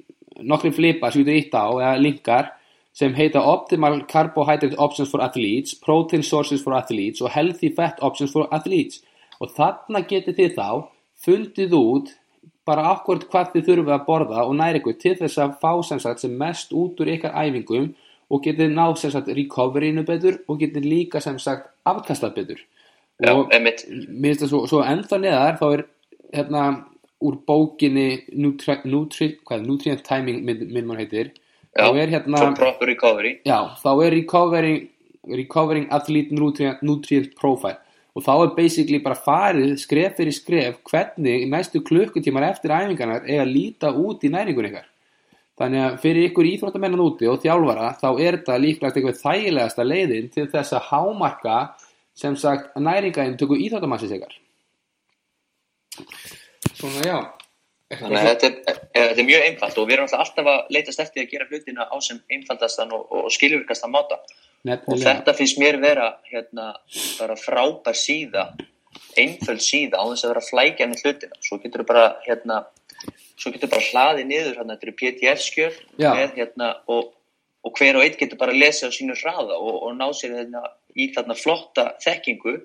[0.45, 2.51] nokkri flipar sem getur ítt á eða linkar
[2.93, 8.31] sem heita Optimal Carbohydrate Options for Athletes, Protein Sources for Athletes og Healthy Fat Options
[8.31, 9.01] for Athletes.
[9.41, 10.67] Og þarna getið þið þá
[11.25, 12.13] fundið út
[12.67, 15.99] bara akkurat hvað þið þurfið að borða og næri ykkur til þess að fá sem
[15.99, 17.89] sagt sem mest út úr ykkar æfingum
[18.31, 22.63] og getið náð sem sagt recoveryinu betur og getið líka sem sagt afkastað betur.
[23.21, 25.85] Já, og finnst það svo, svo ennþá neðar þá er
[26.33, 26.63] hérna
[27.23, 31.33] úr bókinni Nutri, Nutri, hvað, Nutrient Timing minn mann heitir
[31.73, 32.41] Já, þá er hérna.
[33.47, 34.81] Já, þá er recovering,
[35.39, 37.79] recovering athlete nutrient, nutrient profile
[38.13, 43.41] og þá er basically bara farið skref fyrir skref hvernig næstu klukkutímar eftir æfingarnar eiga
[43.41, 44.85] að líta út í næringun ykkar.
[45.57, 50.29] Þannig að fyrir ykkur íþróttamennan úti og þjálfara þá er þetta líklegt eitthvað þægilegasta leiðin
[50.33, 51.57] til þess að hámarka
[52.17, 54.37] sem sagt næringaðin tökur íþróttamassis ykkar.
[56.73, 57.17] Svona já.
[57.99, 61.01] Þannig að þetta er, eh, þetta er mjög einfalt og við erum alltaf að leitast
[61.03, 64.19] eftir að gera hlutina á sem einfaldastan og, og skilvirkastan máta.
[64.19, 65.03] Og Nefnilega.
[65.09, 66.69] þetta finnst mér vera hérna,
[67.19, 68.45] bara frábær síða,
[69.19, 71.41] einföld síða á þess að vera flækja með hlutina.
[71.43, 72.61] Svo getur bara, hérna,
[73.35, 74.95] svo getur bara hlaðið niður, hérna, þetta eru
[75.97, 77.11] með, hérna, og,
[77.63, 80.37] og hver og einn getur bara að lesa á sínu hraða og, og ná sér
[80.39, 80.63] hérna,
[80.95, 82.55] í þarna flotta þekkingu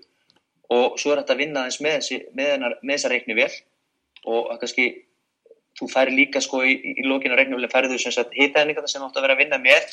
[0.68, 3.52] og svo er þetta að vinna aðeins með, með, með þessa reikni vel
[4.28, 4.88] og kannski
[5.78, 9.26] þú færi líka sko í, í vel færið þú sem sagt hitaðningar sem áttu að
[9.28, 9.92] vera að vinna með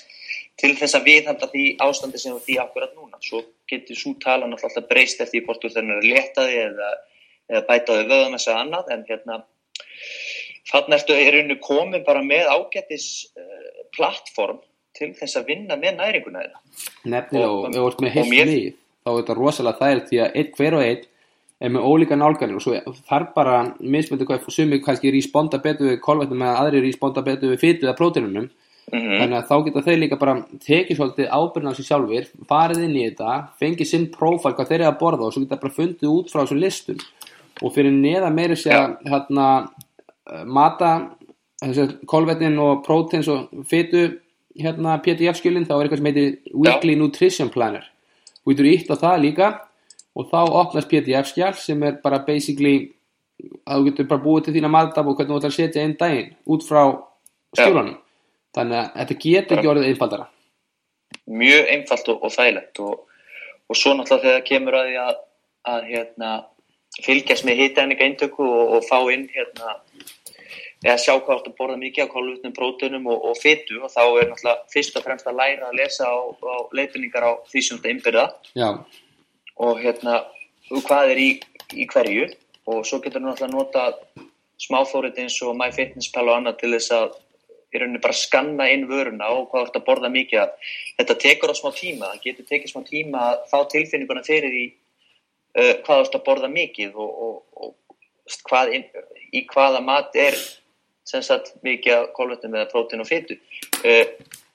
[0.58, 3.18] til þess að viðhalda því ástandi sem þú ert í akkurat núna.
[3.22, 6.92] Svo getur svo tala náttúrulega breyst eftir því hvort þú þennar að leta því eða,
[7.52, 9.40] eða bæta því vöðum þess að annað en hérna
[10.72, 14.62] þannig ertu í rauninu komin bara með ágætis uh, plattform
[14.96, 16.46] til þess að vinna með næringuna.
[17.04, 17.76] Nefnilega og Og-
[18.08, 18.54] og heilt mér-
[19.06, 21.04] þá er þetta rosalega þægilegt því að einn hver og einn
[21.60, 26.02] er með ólíka nálganir og svo þarf bara mismöndi hvað sumi kannski responda betur við
[26.04, 28.50] kolvetnum eða aðri responda betur við fytu eða próteinunum
[28.94, 32.84] Mm þannig að þá geta þeir líka bara tekið svolítið ábyrna á sig sjálfur farið
[32.86, 35.74] inn í þetta, fengið sinn prófæl hvað þeir eru að borða og svo geta bara
[35.74, 37.00] fundið út frá þessum listum.
[37.64, 39.48] Og fyrir neða meiri sé að hérna,
[40.30, 40.92] uh, mata
[42.06, 44.20] kolvetnin og próteins og fytu
[44.60, 47.88] hérna PDF skjölinn þá er eitthvað sem heitir Weekly Nutrition Planner.
[48.46, 49.52] Og þú ítt á það líka
[50.16, 52.76] og þá opnast PDF skjál sem er bara basically
[53.68, 55.98] að þú getur bara búið til þína matab og hvernig þú ætlar að setja einn
[56.00, 56.82] daginn út frá
[57.56, 57.98] skjólunum
[58.56, 60.28] þannig að þetta getur ekki orðið einfaldara.
[61.26, 63.24] Mjög einfalt og, og þægilegt og,
[63.70, 65.16] og svo náttúrulega þegar kemur að því að,
[65.72, 66.34] að hérna,
[67.06, 69.76] fylgjast með hitaðninga eintöku og, og fá inn hérna,
[70.86, 74.72] eða sjá hvað þú borða mikið á kolvetnum, prótunum og, fytu og þá er náttúrulega
[74.74, 78.28] fyrst og fremst að læra að lesa á, á leifinningar á því sem þetta innbyrða.
[78.56, 78.70] Já,
[79.62, 80.22] og hérna
[80.70, 81.30] hvað er í,
[81.74, 82.30] í hverju
[82.72, 83.86] og svo getur náttúrulega nota
[84.62, 87.16] smáfórið eins og MyFitnessPal og annað til þess að
[87.76, 90.70] í rauninni bara skanna inn vöruna og hvað ert að borða mikið af.
[91.00, 94.66] Þetta tekur á smá tíma, það getur tekið smá tíma að fá tilfinninguna fyrir því
[95.60, 98.86] uh, hvað ert að borða mikið og, og, og hvað inn,
[99.36, 100.38] í hvaða mat er
[101.06, 103.38] sem sagt mikið af kolvetnum eða prótein og fytu.
[103.84, 104.08] Uh,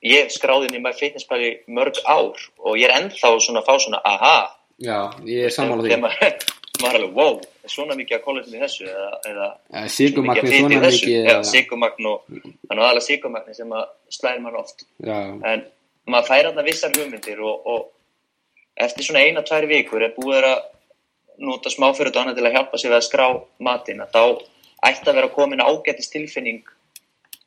[0.06, 3.84] ég skráði inn í MyFitnessPal í mörg ár og ég er ennþá svona að fá
[3.84, 4.38] svona aha,
[4.80, 4.96] já,
[5.28, 5.98] ég er sammála því.
[6.80, 8.86] Maður, er alveg, wow, er svona mikið að kolvetnum í þessu?
[8.88, 11.06] Eða, eða Eh, Sigurmagni fiti í svona þessu.
[11.06, 13.84] mikið Já, eða- sigurmagn og þannig að aðalega sigurmagni sem að
[14.16, 14.84] slæðir mann oft.
[15.04, 15.18] Já,
[15.52, 15.66] en
[16.08, 17.90] maður fær þarna vissar hugmyndir og, og
[18.80, 20.62] eftir svona eina, tvær vikur er búið að
[21.40, 23.26] nota smáfyrir og annað til að hjálpa sig við að skrá
[23.60, 24.00] matinn.
[24.00, 24.24] Að þá
[24.88, 26.62] ætti að vera komin ágættis tilfinning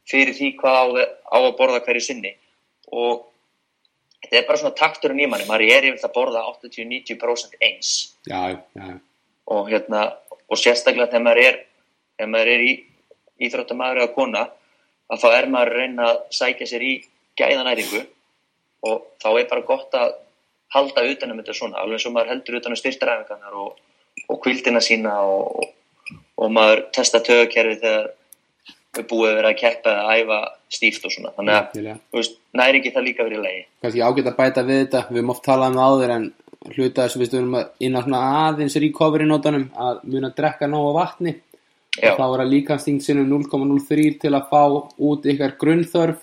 [0.10, 2.36] fyrir því hvað á, á að borða hverju sinni.
[2.94, 3.26] Og
[4.24, 7.94] þetta er bara svona takturinn í manni, maður er yfir að borða 80-90% eins.
[8.30, 8.90] Já, já,
[9.54, 10.08] og hérna
[10.48, 11.62] og sérstaklega þegar maður er
[12.20, 12.74] ef maður er í
[13.44, 14.44] íþróttamæður eða kona
[15.12, 16.94] að þá er maður að reyna að sækja sér í
[17.40, 18.04] gæðanæringu.
[18.84, 20.18] Og þá er bara gott að
[20.74, 23.78] halda utanum þetta svona, alveg eins og maður heldur utanum styrtaræfingarnar og,
[24.28, 25.70] og kvildina sína og,
[26.40, 28.12] og maður testa tögukerfi þegar
[28.94, 30.40] við búið að vera að keppa eða æfa
[30.74, 33.62] stíft og svona, þannig að þú veist, næringi það líka verið lagi.
[33.84, 35.02] Kannski ágætt að bæta við þetta.
[35.10, 36.28] Við höfum oft talað um það áður en
[36.72, 40.94] hluta þess að við stöðum inn á aðeins recovery nótunum að muna að drekka nógu
[40.98, 41.34] vatni.
[41.94, 44.64] Þá er að líkanstingt sinum 0,03 til að fá
[45.10, 46.22] út ykkar grunnþörf.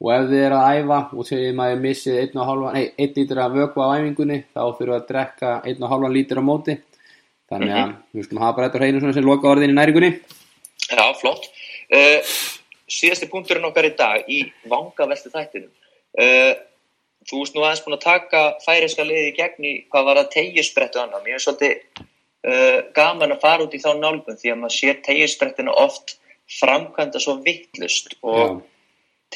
[0.00, 3.40] Og ef þið er að æfa og segjum að þið missið 1,5 nei, 1 lítur
[3.42, 6.76] af vöku á æfingunni þá þurfum að drekka 1,5 lítur á móti.
[7.50, 10.10] Þannig að við skulum hafa bara þetta hreinu sem loka orðin í næringunni.
[10.86, 11.50] Já, flott.
[11.90, 12.32] Uh,
[12.90, 15.72] síðasti punkturinn okkar í dag í vanga velti þættinum.
[16.18, 16.54] Uh,
[17.28, 20.32] þú veist nú aðeins búin að taka færiska liði í gegn í hvað var það
[20.36, 21.26] tegjusbrettu annað.
[21.26, 25.00] Mér er svolítið uh, gaman að fara út í þá nálgun því að maður sér
[25.06, 26.16] tegjusbrettinu oft
[26.50, 28.46] framkvæmda svo vittlust og já,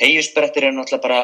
[0.01, 1.21] tegjusbrettir er náttúrulega bara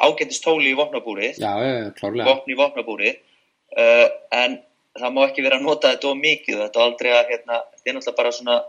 [0.00, 4.60] ágætist tóli í vopnabúrið já, já, já, klárlega vopn í vopnabúri uh, en
[5.00, 7.90] það má ekki vera að nota þetta of mikið þetta er aldrei að hérna, þetta
[7.90, 8.60] er náttúrulega bara svona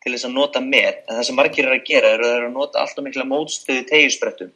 [0.00, 2.48] til þess að nota með, en það sem margir er að gera er að, er
[2.48, 4.52] að nota alltaf mikla mótstöðu tegjusbrettum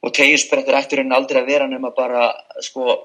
[0.00, 2.30] og tegjusbrettur ættur en aldrei að vera nema bara
[2.64, 2.96] sko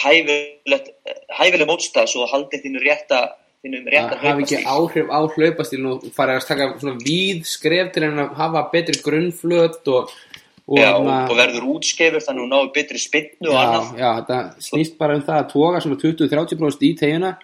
[0.00, 3.20] hæfileg mótstað svo að haldi þínu rétta
[3.60, 7.90] þínum rétta það hafi ekki áhrif á hlaupastílun og farið að taka svona víð skref
[7.94, 10.14] til að hafa betri grunnflöt og,
[10.64, 13.92] og, já, og, og verður útskefur þannig að þú náðu betri spinnu annað.
[14.00, 17.34] já, þetta snýst bara um það að toga svona 20-30% í teguna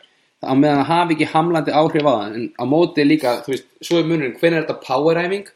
[0.44, 3.70] á meðan það hafi ekki hamlandi áhrif á það en á móti líka, þú veist,
[3.80, 5.46] svo er munurinn hvernig er þetta poweræfing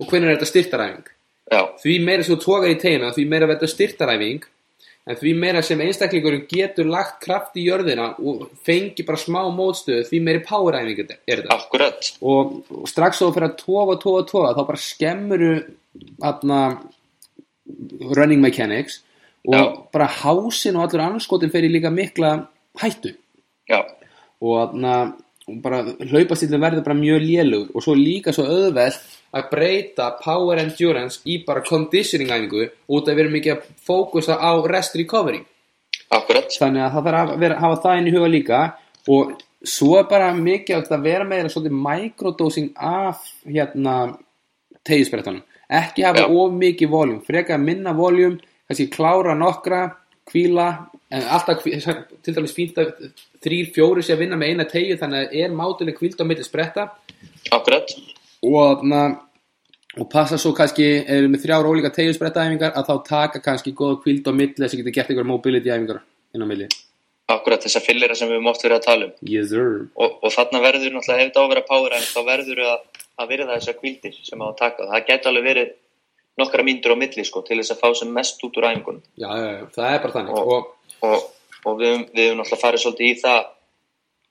[0.00, 1.08] og hvernig er þetta styrtaræfing?
[1.80, 4.46] Því meira sem þú togar í teguna því meira verður styrtaræfing
[5.06, 10.08] en því meira sem einstaklingurum getur lagt kraft í jörðina og fengi bara smá mótstöðu
[10.08, 11.54] því meiri poweræfing er þetta.
[11.54, 12.12] Akkurat.
[12.20, 15.52] Og, og strax þá fyrir að toga, toga, toga þá bara skemmuru
[16.26, 16.60] atna,
[18.16, 19.00] running mechanics
[19.46, 19.62] og Já.
[19.94, 22.48] bara hásin og allur anskotin fyrir líka mikla
[22.82, 23.14] hættu.
[23.70, 23.84] Já.
[24.44, 24.94] Og atna,
[25.62, 28.98] bara hlaupastílinn verður bara mjög lélug og svo líka svo auðveld
[29.36, 34.38] að breyta power endurance í bara conditioning æfingu út af að vera mikið að fókusa
[34.40, 35.42] á rest recovery.
[36.10, 36.46] Akkurat.
[36.60, 38.60] þannig að það þarf að vera, hafa það inn í huga líka.
[39.10, 39.32] Og
[39.66, 43.96] svo er bara mikið að vera meira svolítið microdosing af hérna
[44.86, 49.80] tegisbrettanum, ekki hafa of mikið voljum, freka minna voljum kannski klára nokkra
[50.26, 50.68] kvíla,
[51.10, 51.64] en alltaf
[52.22, 52.92] til dæmis fínt að
[53.46, 56.46] þrýr, fjóri sé að vinna með eina tegju þannig að er mátileg kvíld á milli
[56.46, 56.88] spretta.
[57.54, 57.94] Akkurat.
[58.46, 59.04] Og, na,
[59.96, 64.00] og passa svo kannski ef við með þrjára ólíka tegjusbrettaæfingar að þá taka kannski góða
[64.02, 66.02] kvíld á milli þess að geta gert einhverja mobility æfingar
[66.34, 66.68] inn á milli.
[67.32, 69.14] Akkurat þessar fyllir sem við mótt verið að tala um.
[69.26, 72.84] Yes, og, og þarna verður náttúrulega ef þetta á að vera power þá verður að,
[73.18, 74.86] að verða þessar kvíldir sem á að taka.
[74.92, 75.72] Það getur alveg verið
[76.38, 79.02] nokkra myndur á milli sko, til þess að fá sem mest út úr æfingunum.
[79.18, 79.30] Já,
[79.74, 80.38] það er bara þannig.
[80.38, 80.70] Og,
[81.08, 81.26] og,
[81.64, 82.04] og við hefum
[82.40, 83.40] náttúrulega farið svolítið í það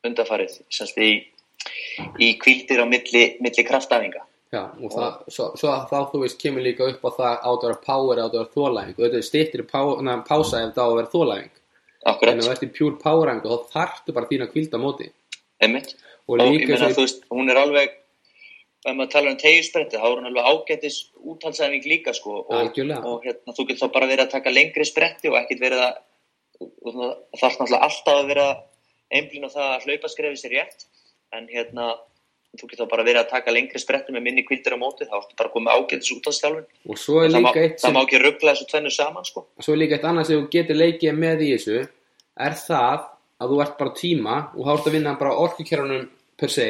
[0.09, 1.11] undarfarið semst í
[2.21, 6.63] í kvildir á milli, milli kraftæfinga Já, og það, svo, svo þá þú veist kemur
[6.63, 9.25] líka upp á það átt að vera power átt að vera þólæfing og þetta er
[9.25, 9.79] styrtir pá,
[10.27, 11.47] pása ef það á að vera
[12.05, 12.35] Akkurat.
[12.35, 15.07] En ef ert í pjúr poweræfing þá þarftu bara þín að kvilda móti.
[15.65, 17.95] Emmitt og, og ég meina þú veist, hún er alveg
[18.85, 20.99] ef maður tala um tegjusbretti þá er hún alveg ágættis
[21.33, 22.43] úthalsæfing líka sko.
[22.43, 25.81] Og, og hérna, þú getur þá bara verið að taka lengri spretti og ekkert verið
[25.87, 25.97] að
[26.59, 28.49] þarf náttúrulega alltaf að vera
[29.13, 30.85] einblín og það að hlaupa skrefið sér rétt
[31.35, 31.93] en hérna
[32.55, 35.35] þú getur bara verið að taka lengri sprettu með minni kvildir á móti, þá ertu
[35.39, 38.21] bara komið ágætis út á stjálfun og svo er líka það eitt það má ekki
[38.23, 39.45] ruggla þessu tvennu saman sko.
[39.57, 41.81] Og svo er líka eitt annað sem þú getur leikið með í þessu
[42.47, 43.07] er það
[43.41, 46.05] að þú ert bara tíma og þá ert að vinna bara orkukerunum
[46.39, 46.67] per se.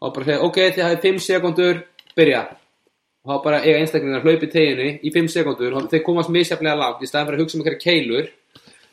[0.00, 1.82] Og bara segja ok, þið hafið 5 sekundur,
[2.16, 2.40] byrja.
[3.24, 7.04] Og þá bara eiga einstaklingar hlaupi teginu í 5 sekundur og þeir komast misjaflega langt
[7.04, 7.64] í staðan fyrir að hugsa um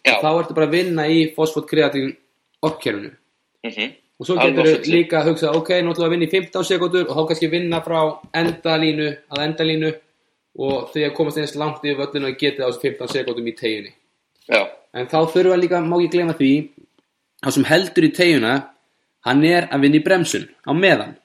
[0.06, 2.14] þá ertu bara að vinna í fosfótkreatín
[2.62, 3.16] orkukerunum
[3.66, 6.28] mm -hmm og svo getur við líka að hugsa ok, nú ætlum við að vinna
[6.28, 8.00] í 15 sekundur og þá kannski vinna frá
[8.38, 9.90] endalínu að endalínu
[10.62, 13.96] og að komast einst langt yfir völlinu og geta þessu 15 sekundum í teginni
[14.52, 16.52] en þá við líka, má ekki glema því
[17.42, 18.54] það sem heldur í tegina
[19.26, 21.18] hann er að vinna í bremsun á meðan.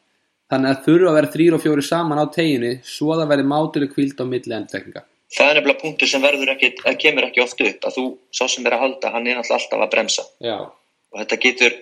[0.46, 3.46] Þannig að þurfa að vera þrýr og fjóri saman á teginni svo að það verði
[3.50, 5.02] mátileg kvild á milli endtekninga
[5.34, 8.04] Það er nefnilega punktur sem verður ekki, það kemur ekki oft upp að þú,
[8.38, 10.56] svo sem er að halda, hann er alltaf að bremsa Já.
[10.62, 11.74] og þetta getur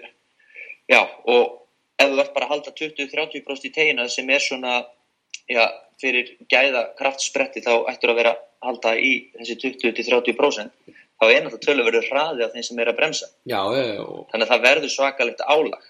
[0.89, 1.45] Já, og
[2.01, 4.83] ef þú ert bara að halda 20-30% í tegina sem er svona,
[5.49, 5.65] já,
[6.01, 11.65] fyrir gæða kraftspretti þá ættur að vera að halda í þessi 20-30% þá er náttúrulega
[11.65, 13.29] tölurverður hraði af þeim sem er að bremsa.
[13.49, 14.05] Já, já.
[14.33, 15.87] Þannig að það verður svakalegt álag.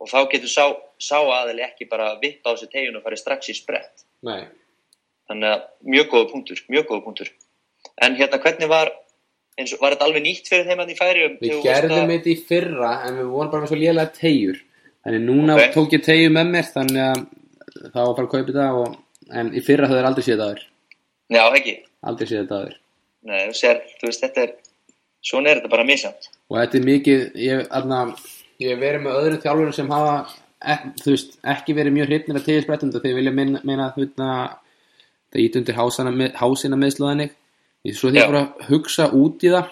[0.00, 0.64] Og þá getur sá,
[1.02, 4.06] sá aðili ekki bara vippa á þessi tegin og farið strax í sprett.
[4.24, 4.46] Nei.
[5.30, 5.62] Þannig að
[5.94, 7.30] mjög góða punktur, mjög góða punktur.
[8.02, 8.90] En hérna hvernig var
[9.60, 12.36] eins og var þetta alveg nýtt fyrir þeim að því færi við gerðum þetta í
[12.48, 14.58] fyrra en við vorum bara með svo lélega tegjur
[15.04, 15.72] þannig núna okay.
[15.74, 17.22] tók ég tegju með mér þannig að
[17.80, 18.98] það var að fara að kaupa þetta og,
[19.40, 20.66] en í fyrra höfður aldrei séð það aður
[21.30, 21.76] já ekki?
[22.10, 22.76] Aldrei séð aður
[23.30, 24.54] nei þú sér þú veist þetta er
[25.30, 27.66] svona er þetta bara misjant og þetta er mikið ég,
[28.60, 30.16] hef verið með öðru þjálfurum sem hafa
[30.60, 33.92] ek, veist ekki verið mjög hryfnir að tegja sprettum þegar vilja minna, minna
[35.30, 37.36] það ít undir hásina meðslóðanig
[37.86, 39.70] Ég svo því að bara hugsa út í það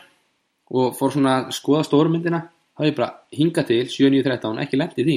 [0.79, 4.97] og fór svona að skoða stórmyndina þá er ég bara hinga til 7.9.13 ekki lemt
[4.97, 5.17] í því.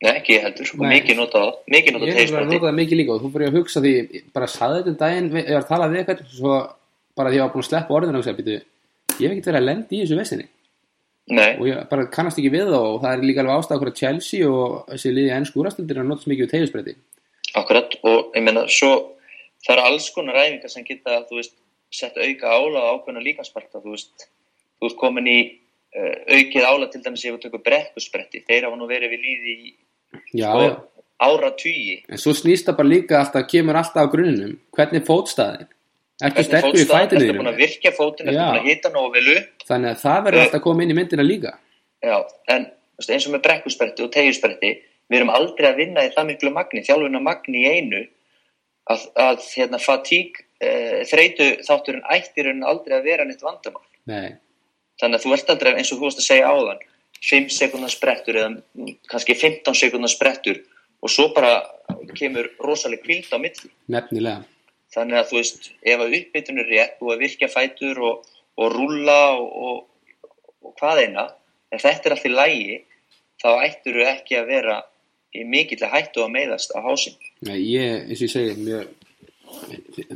[0.00, 3.50] Nei, ekki heldur, og mikið notað mikið notað er notað mikið líka og þú fyrir
[3.50, 6.54] að hugsa því bara saði þetta um daginn, ég var að tala við eitthvað svo
[7.18, 9.60] bara því að ég var búin að sleppa orðinu og segja, ég hef ekkert verið
[9.60, 10.48] að lendi í þessu vesinni.
[11.24, 11.54] Nei.
[11.56, 14.00] og ég bara kannast ekki við það og það er líka alveg ástæða okkur að
[14.00, 16.94] Chelsea og þessi liði ennsku úrastundir að notast mikið úr tegjusbreyti
[17.56, 18.90] Akkurat, og ég menna, svo
[19.64, 21.54] það eru alls konar ræfingar sem geta, þú veist
[21.94, 24.26] sett auka ála á ákveðna líkansparta þú veist,
[24.80, 25.38] þú veist komin í
[25.94, 29.54] uh, aukið ála til dæmis ef við tökum brekkuspretti þeir hafa nú verið við líði
[29.54, 29.74] í
[30.38, 30.74] Já, og já.
[31.26, 34.52] ára tugi En svo snýst það bara líka alltaf, kemur alltaf á grunnum.
[34.76, 35.70] Hvernig er fótstaðin?
[36.22, 37.62] Ertu sterkur í fætinu ertu búin að þínum?
[37.64, 40.44] virkja fótinn, ertu búin að hita nógu vel upp Þannig að það verður Eh.
[40.44, 41.52] alltaf að koma inn í myndina líka.
[42.04, 42.16] Já,
[42.54, 42.66] en
[43.02, 44.70] þú eins og með brekkuspretti og tegjuspretti,
[45.10, 48.04] við erum aldrei að vinna í það miklu magni, þjálfuna magni í einu
[48.92, 50.70] að, að hérna, fatík, e,
[51.10, 53.84] þreytu þátturinn ættir en aldrei að vera neitt vandamál.
[54.10, 54.36] Nei,
[55.00, 56.82] Þannig að þú ert aldrei eins og þú varst að segja áðan,
[57.24, 60.60] 5 sekundar sprettur eða kannski 15 sekundar sprettur
[61.04, 61.54] og svo bara
[62.18, 63.70] kemur rosaleg kvíld á milli.
[63.90, 64.44] nefnilega.
[64.94, 68.28] Þannig að þú veist, ef að uppbytun er rétt og að virkja fætur og,
[68.60, 70.28] og rúlla og, og,
[70.62, 71.24] og hvað eina,
[71.74, 72.76] ef þetta er allt í lægi,
[73.42, 74.76] þá ættur þú ekki að vera
[75.34, 77.16] í mikill hættu að meiðast á hásinn.
[77.48, 78.92] Nei, ég, eins og ég segi, mjög,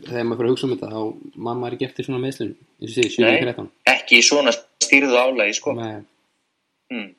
[0.09, 1.01] þegar maður fyrir að hugsa um þetta, þá
[1.47, 2.53] mann maður ekki eftir svona meðslun,
[2.83, 3.69] eins og ég segi, 7-13.
[3.95, 5.75] ekki svona stýrðu álægi, sko.
[5.79, 5.99] Nei,
[6.89, 7.11] Hmm.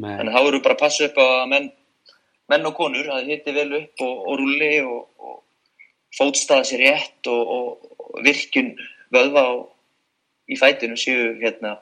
[0.00, 1.66] nei, Þannig að þá eru bara að passa upp að menn,
[2.48, 5.42] menn og konur, að hitti vel upp og, og rúli og, og
[6.16, 7.90] fótstaða sér rétt og, og,
[8.24, 8.70] virkun
[9.12, 9.42] vöðva
[10.48, 11.74] í fætinu séu, hérna,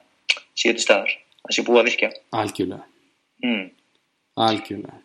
[0.57, 1.13] séu til staðar.
[1.47, 2.09] Það sé búið að virkja.
[2.35, 2.83] algjörlega,
[3.43, 3.69] Hmm.
[4.35, 4.99] algjörlega.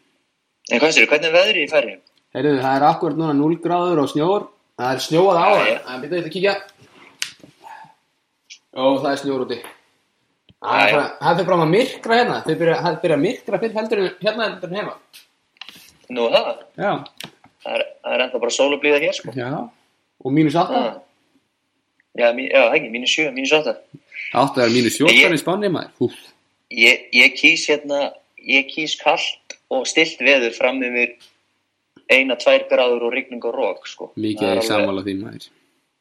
[0.72, 1.94] En hvað séu, hvernig er veðrið í færri?
[2.32, 4.46] Heyrðu, það er akkurat núna 0 gráður og snjór.
[4.80, 5.66] Það er snjóað á það.
[5.84, 6.54] Það er byrjuð að kíkja.
[8.72, 9.58] Ó, það er snjór úti.
[10.62, 12.38] Það er það fyrir fram að myrkra hérna.
[12.46, 14.94] Þau byrja, það byrja að myrkra fyrir heldur en hérna heldur en heima.
[16.12, 16.92] Nú það, Já.
[17.64, 19.34] það er, það er ennþá bara sól og blíða hér, sko.
[19.36, 19.50] Já.
[20.22, 20.80] Og mínus 8.
[20.80, 20.96] Ah.
[22.20, 23.76] Já, mí, já, ekki, mínus 7, mínus 8.
[24.42, 26.16] 8 er mínus 14 Ég- í spánni maður.
[26.72, 29.41] Ég, ég kýs hérna, ég kýs kallt
[29.72, 31.14] og stilt veður fram yfir
[32.12, 34.10] eina, tvær gráður og rigning og rók, sko.
[34.20, 35.46] Mikið er alveg- sammála því maður.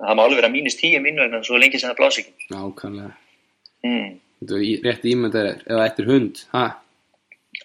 [0.01, 2.47] Það má alveg vera mínus 10 mínu vegna svo lengi sem það blási ekki.
[2.51, 3.11] Nákvæmlega.
[3.85, 4.09] Mm.
[4.41, 6.41] Þetta er rétt ímyndar ef það ættir hund.
[6.55, 6.63] Ha?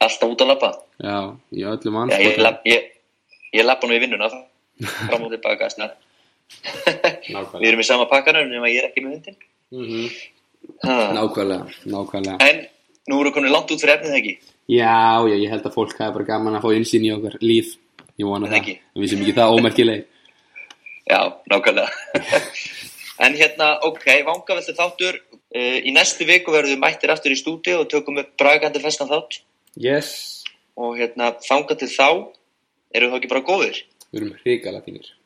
[0.04, 0.70] Alltaf út að lappa.
[1.00, 1.16] Já,
[1.56, 2.38] í öllum Já, ég,
[2.68, 2.90] ég,
[3.56, 5.68] ég lappa nú í vinnuna fram og tilbaka.
[7.56, 9.38] Við erum í sama pakkanum nema ég er ekki með hundin.
[9.74, 10.08] Mm
[10.82, 11.12] Ha.
[11.14, 12.36] Nákvæmlega, nákvæmlega.
[12.42, 12.56] En
[13.08, 14.32] nú eru konið langt út fyrir efnið ekki.
[14.66, 17.76] Já, já, ég held að fólk hafi bara gaman að fá innsýn í okkar líf.
[18.18, 18.78] Ég vona Það það.
[18.98, 20.06] Við sem ekki það ómerkileg.
[21.06, 21.20] Já,
[21.52, 22.22] nákvæmlega.
[23.26, 25.20] en hérna, ok, vangaveltu þáttur.
[25.56, 29.12] Uh, í næstu viku verðum við mættir aftur í stúdi og tökum upp bragandi festan
[29.12, 29.38] þátt.
[29.78, 30.10] Yes.
[30.76, 32.08] Og hérna, þanga til þá,
[32.96, 33.84] eru þá ekki bara góðir?
[34.10, 35.16] Við erum hrikalega fínir.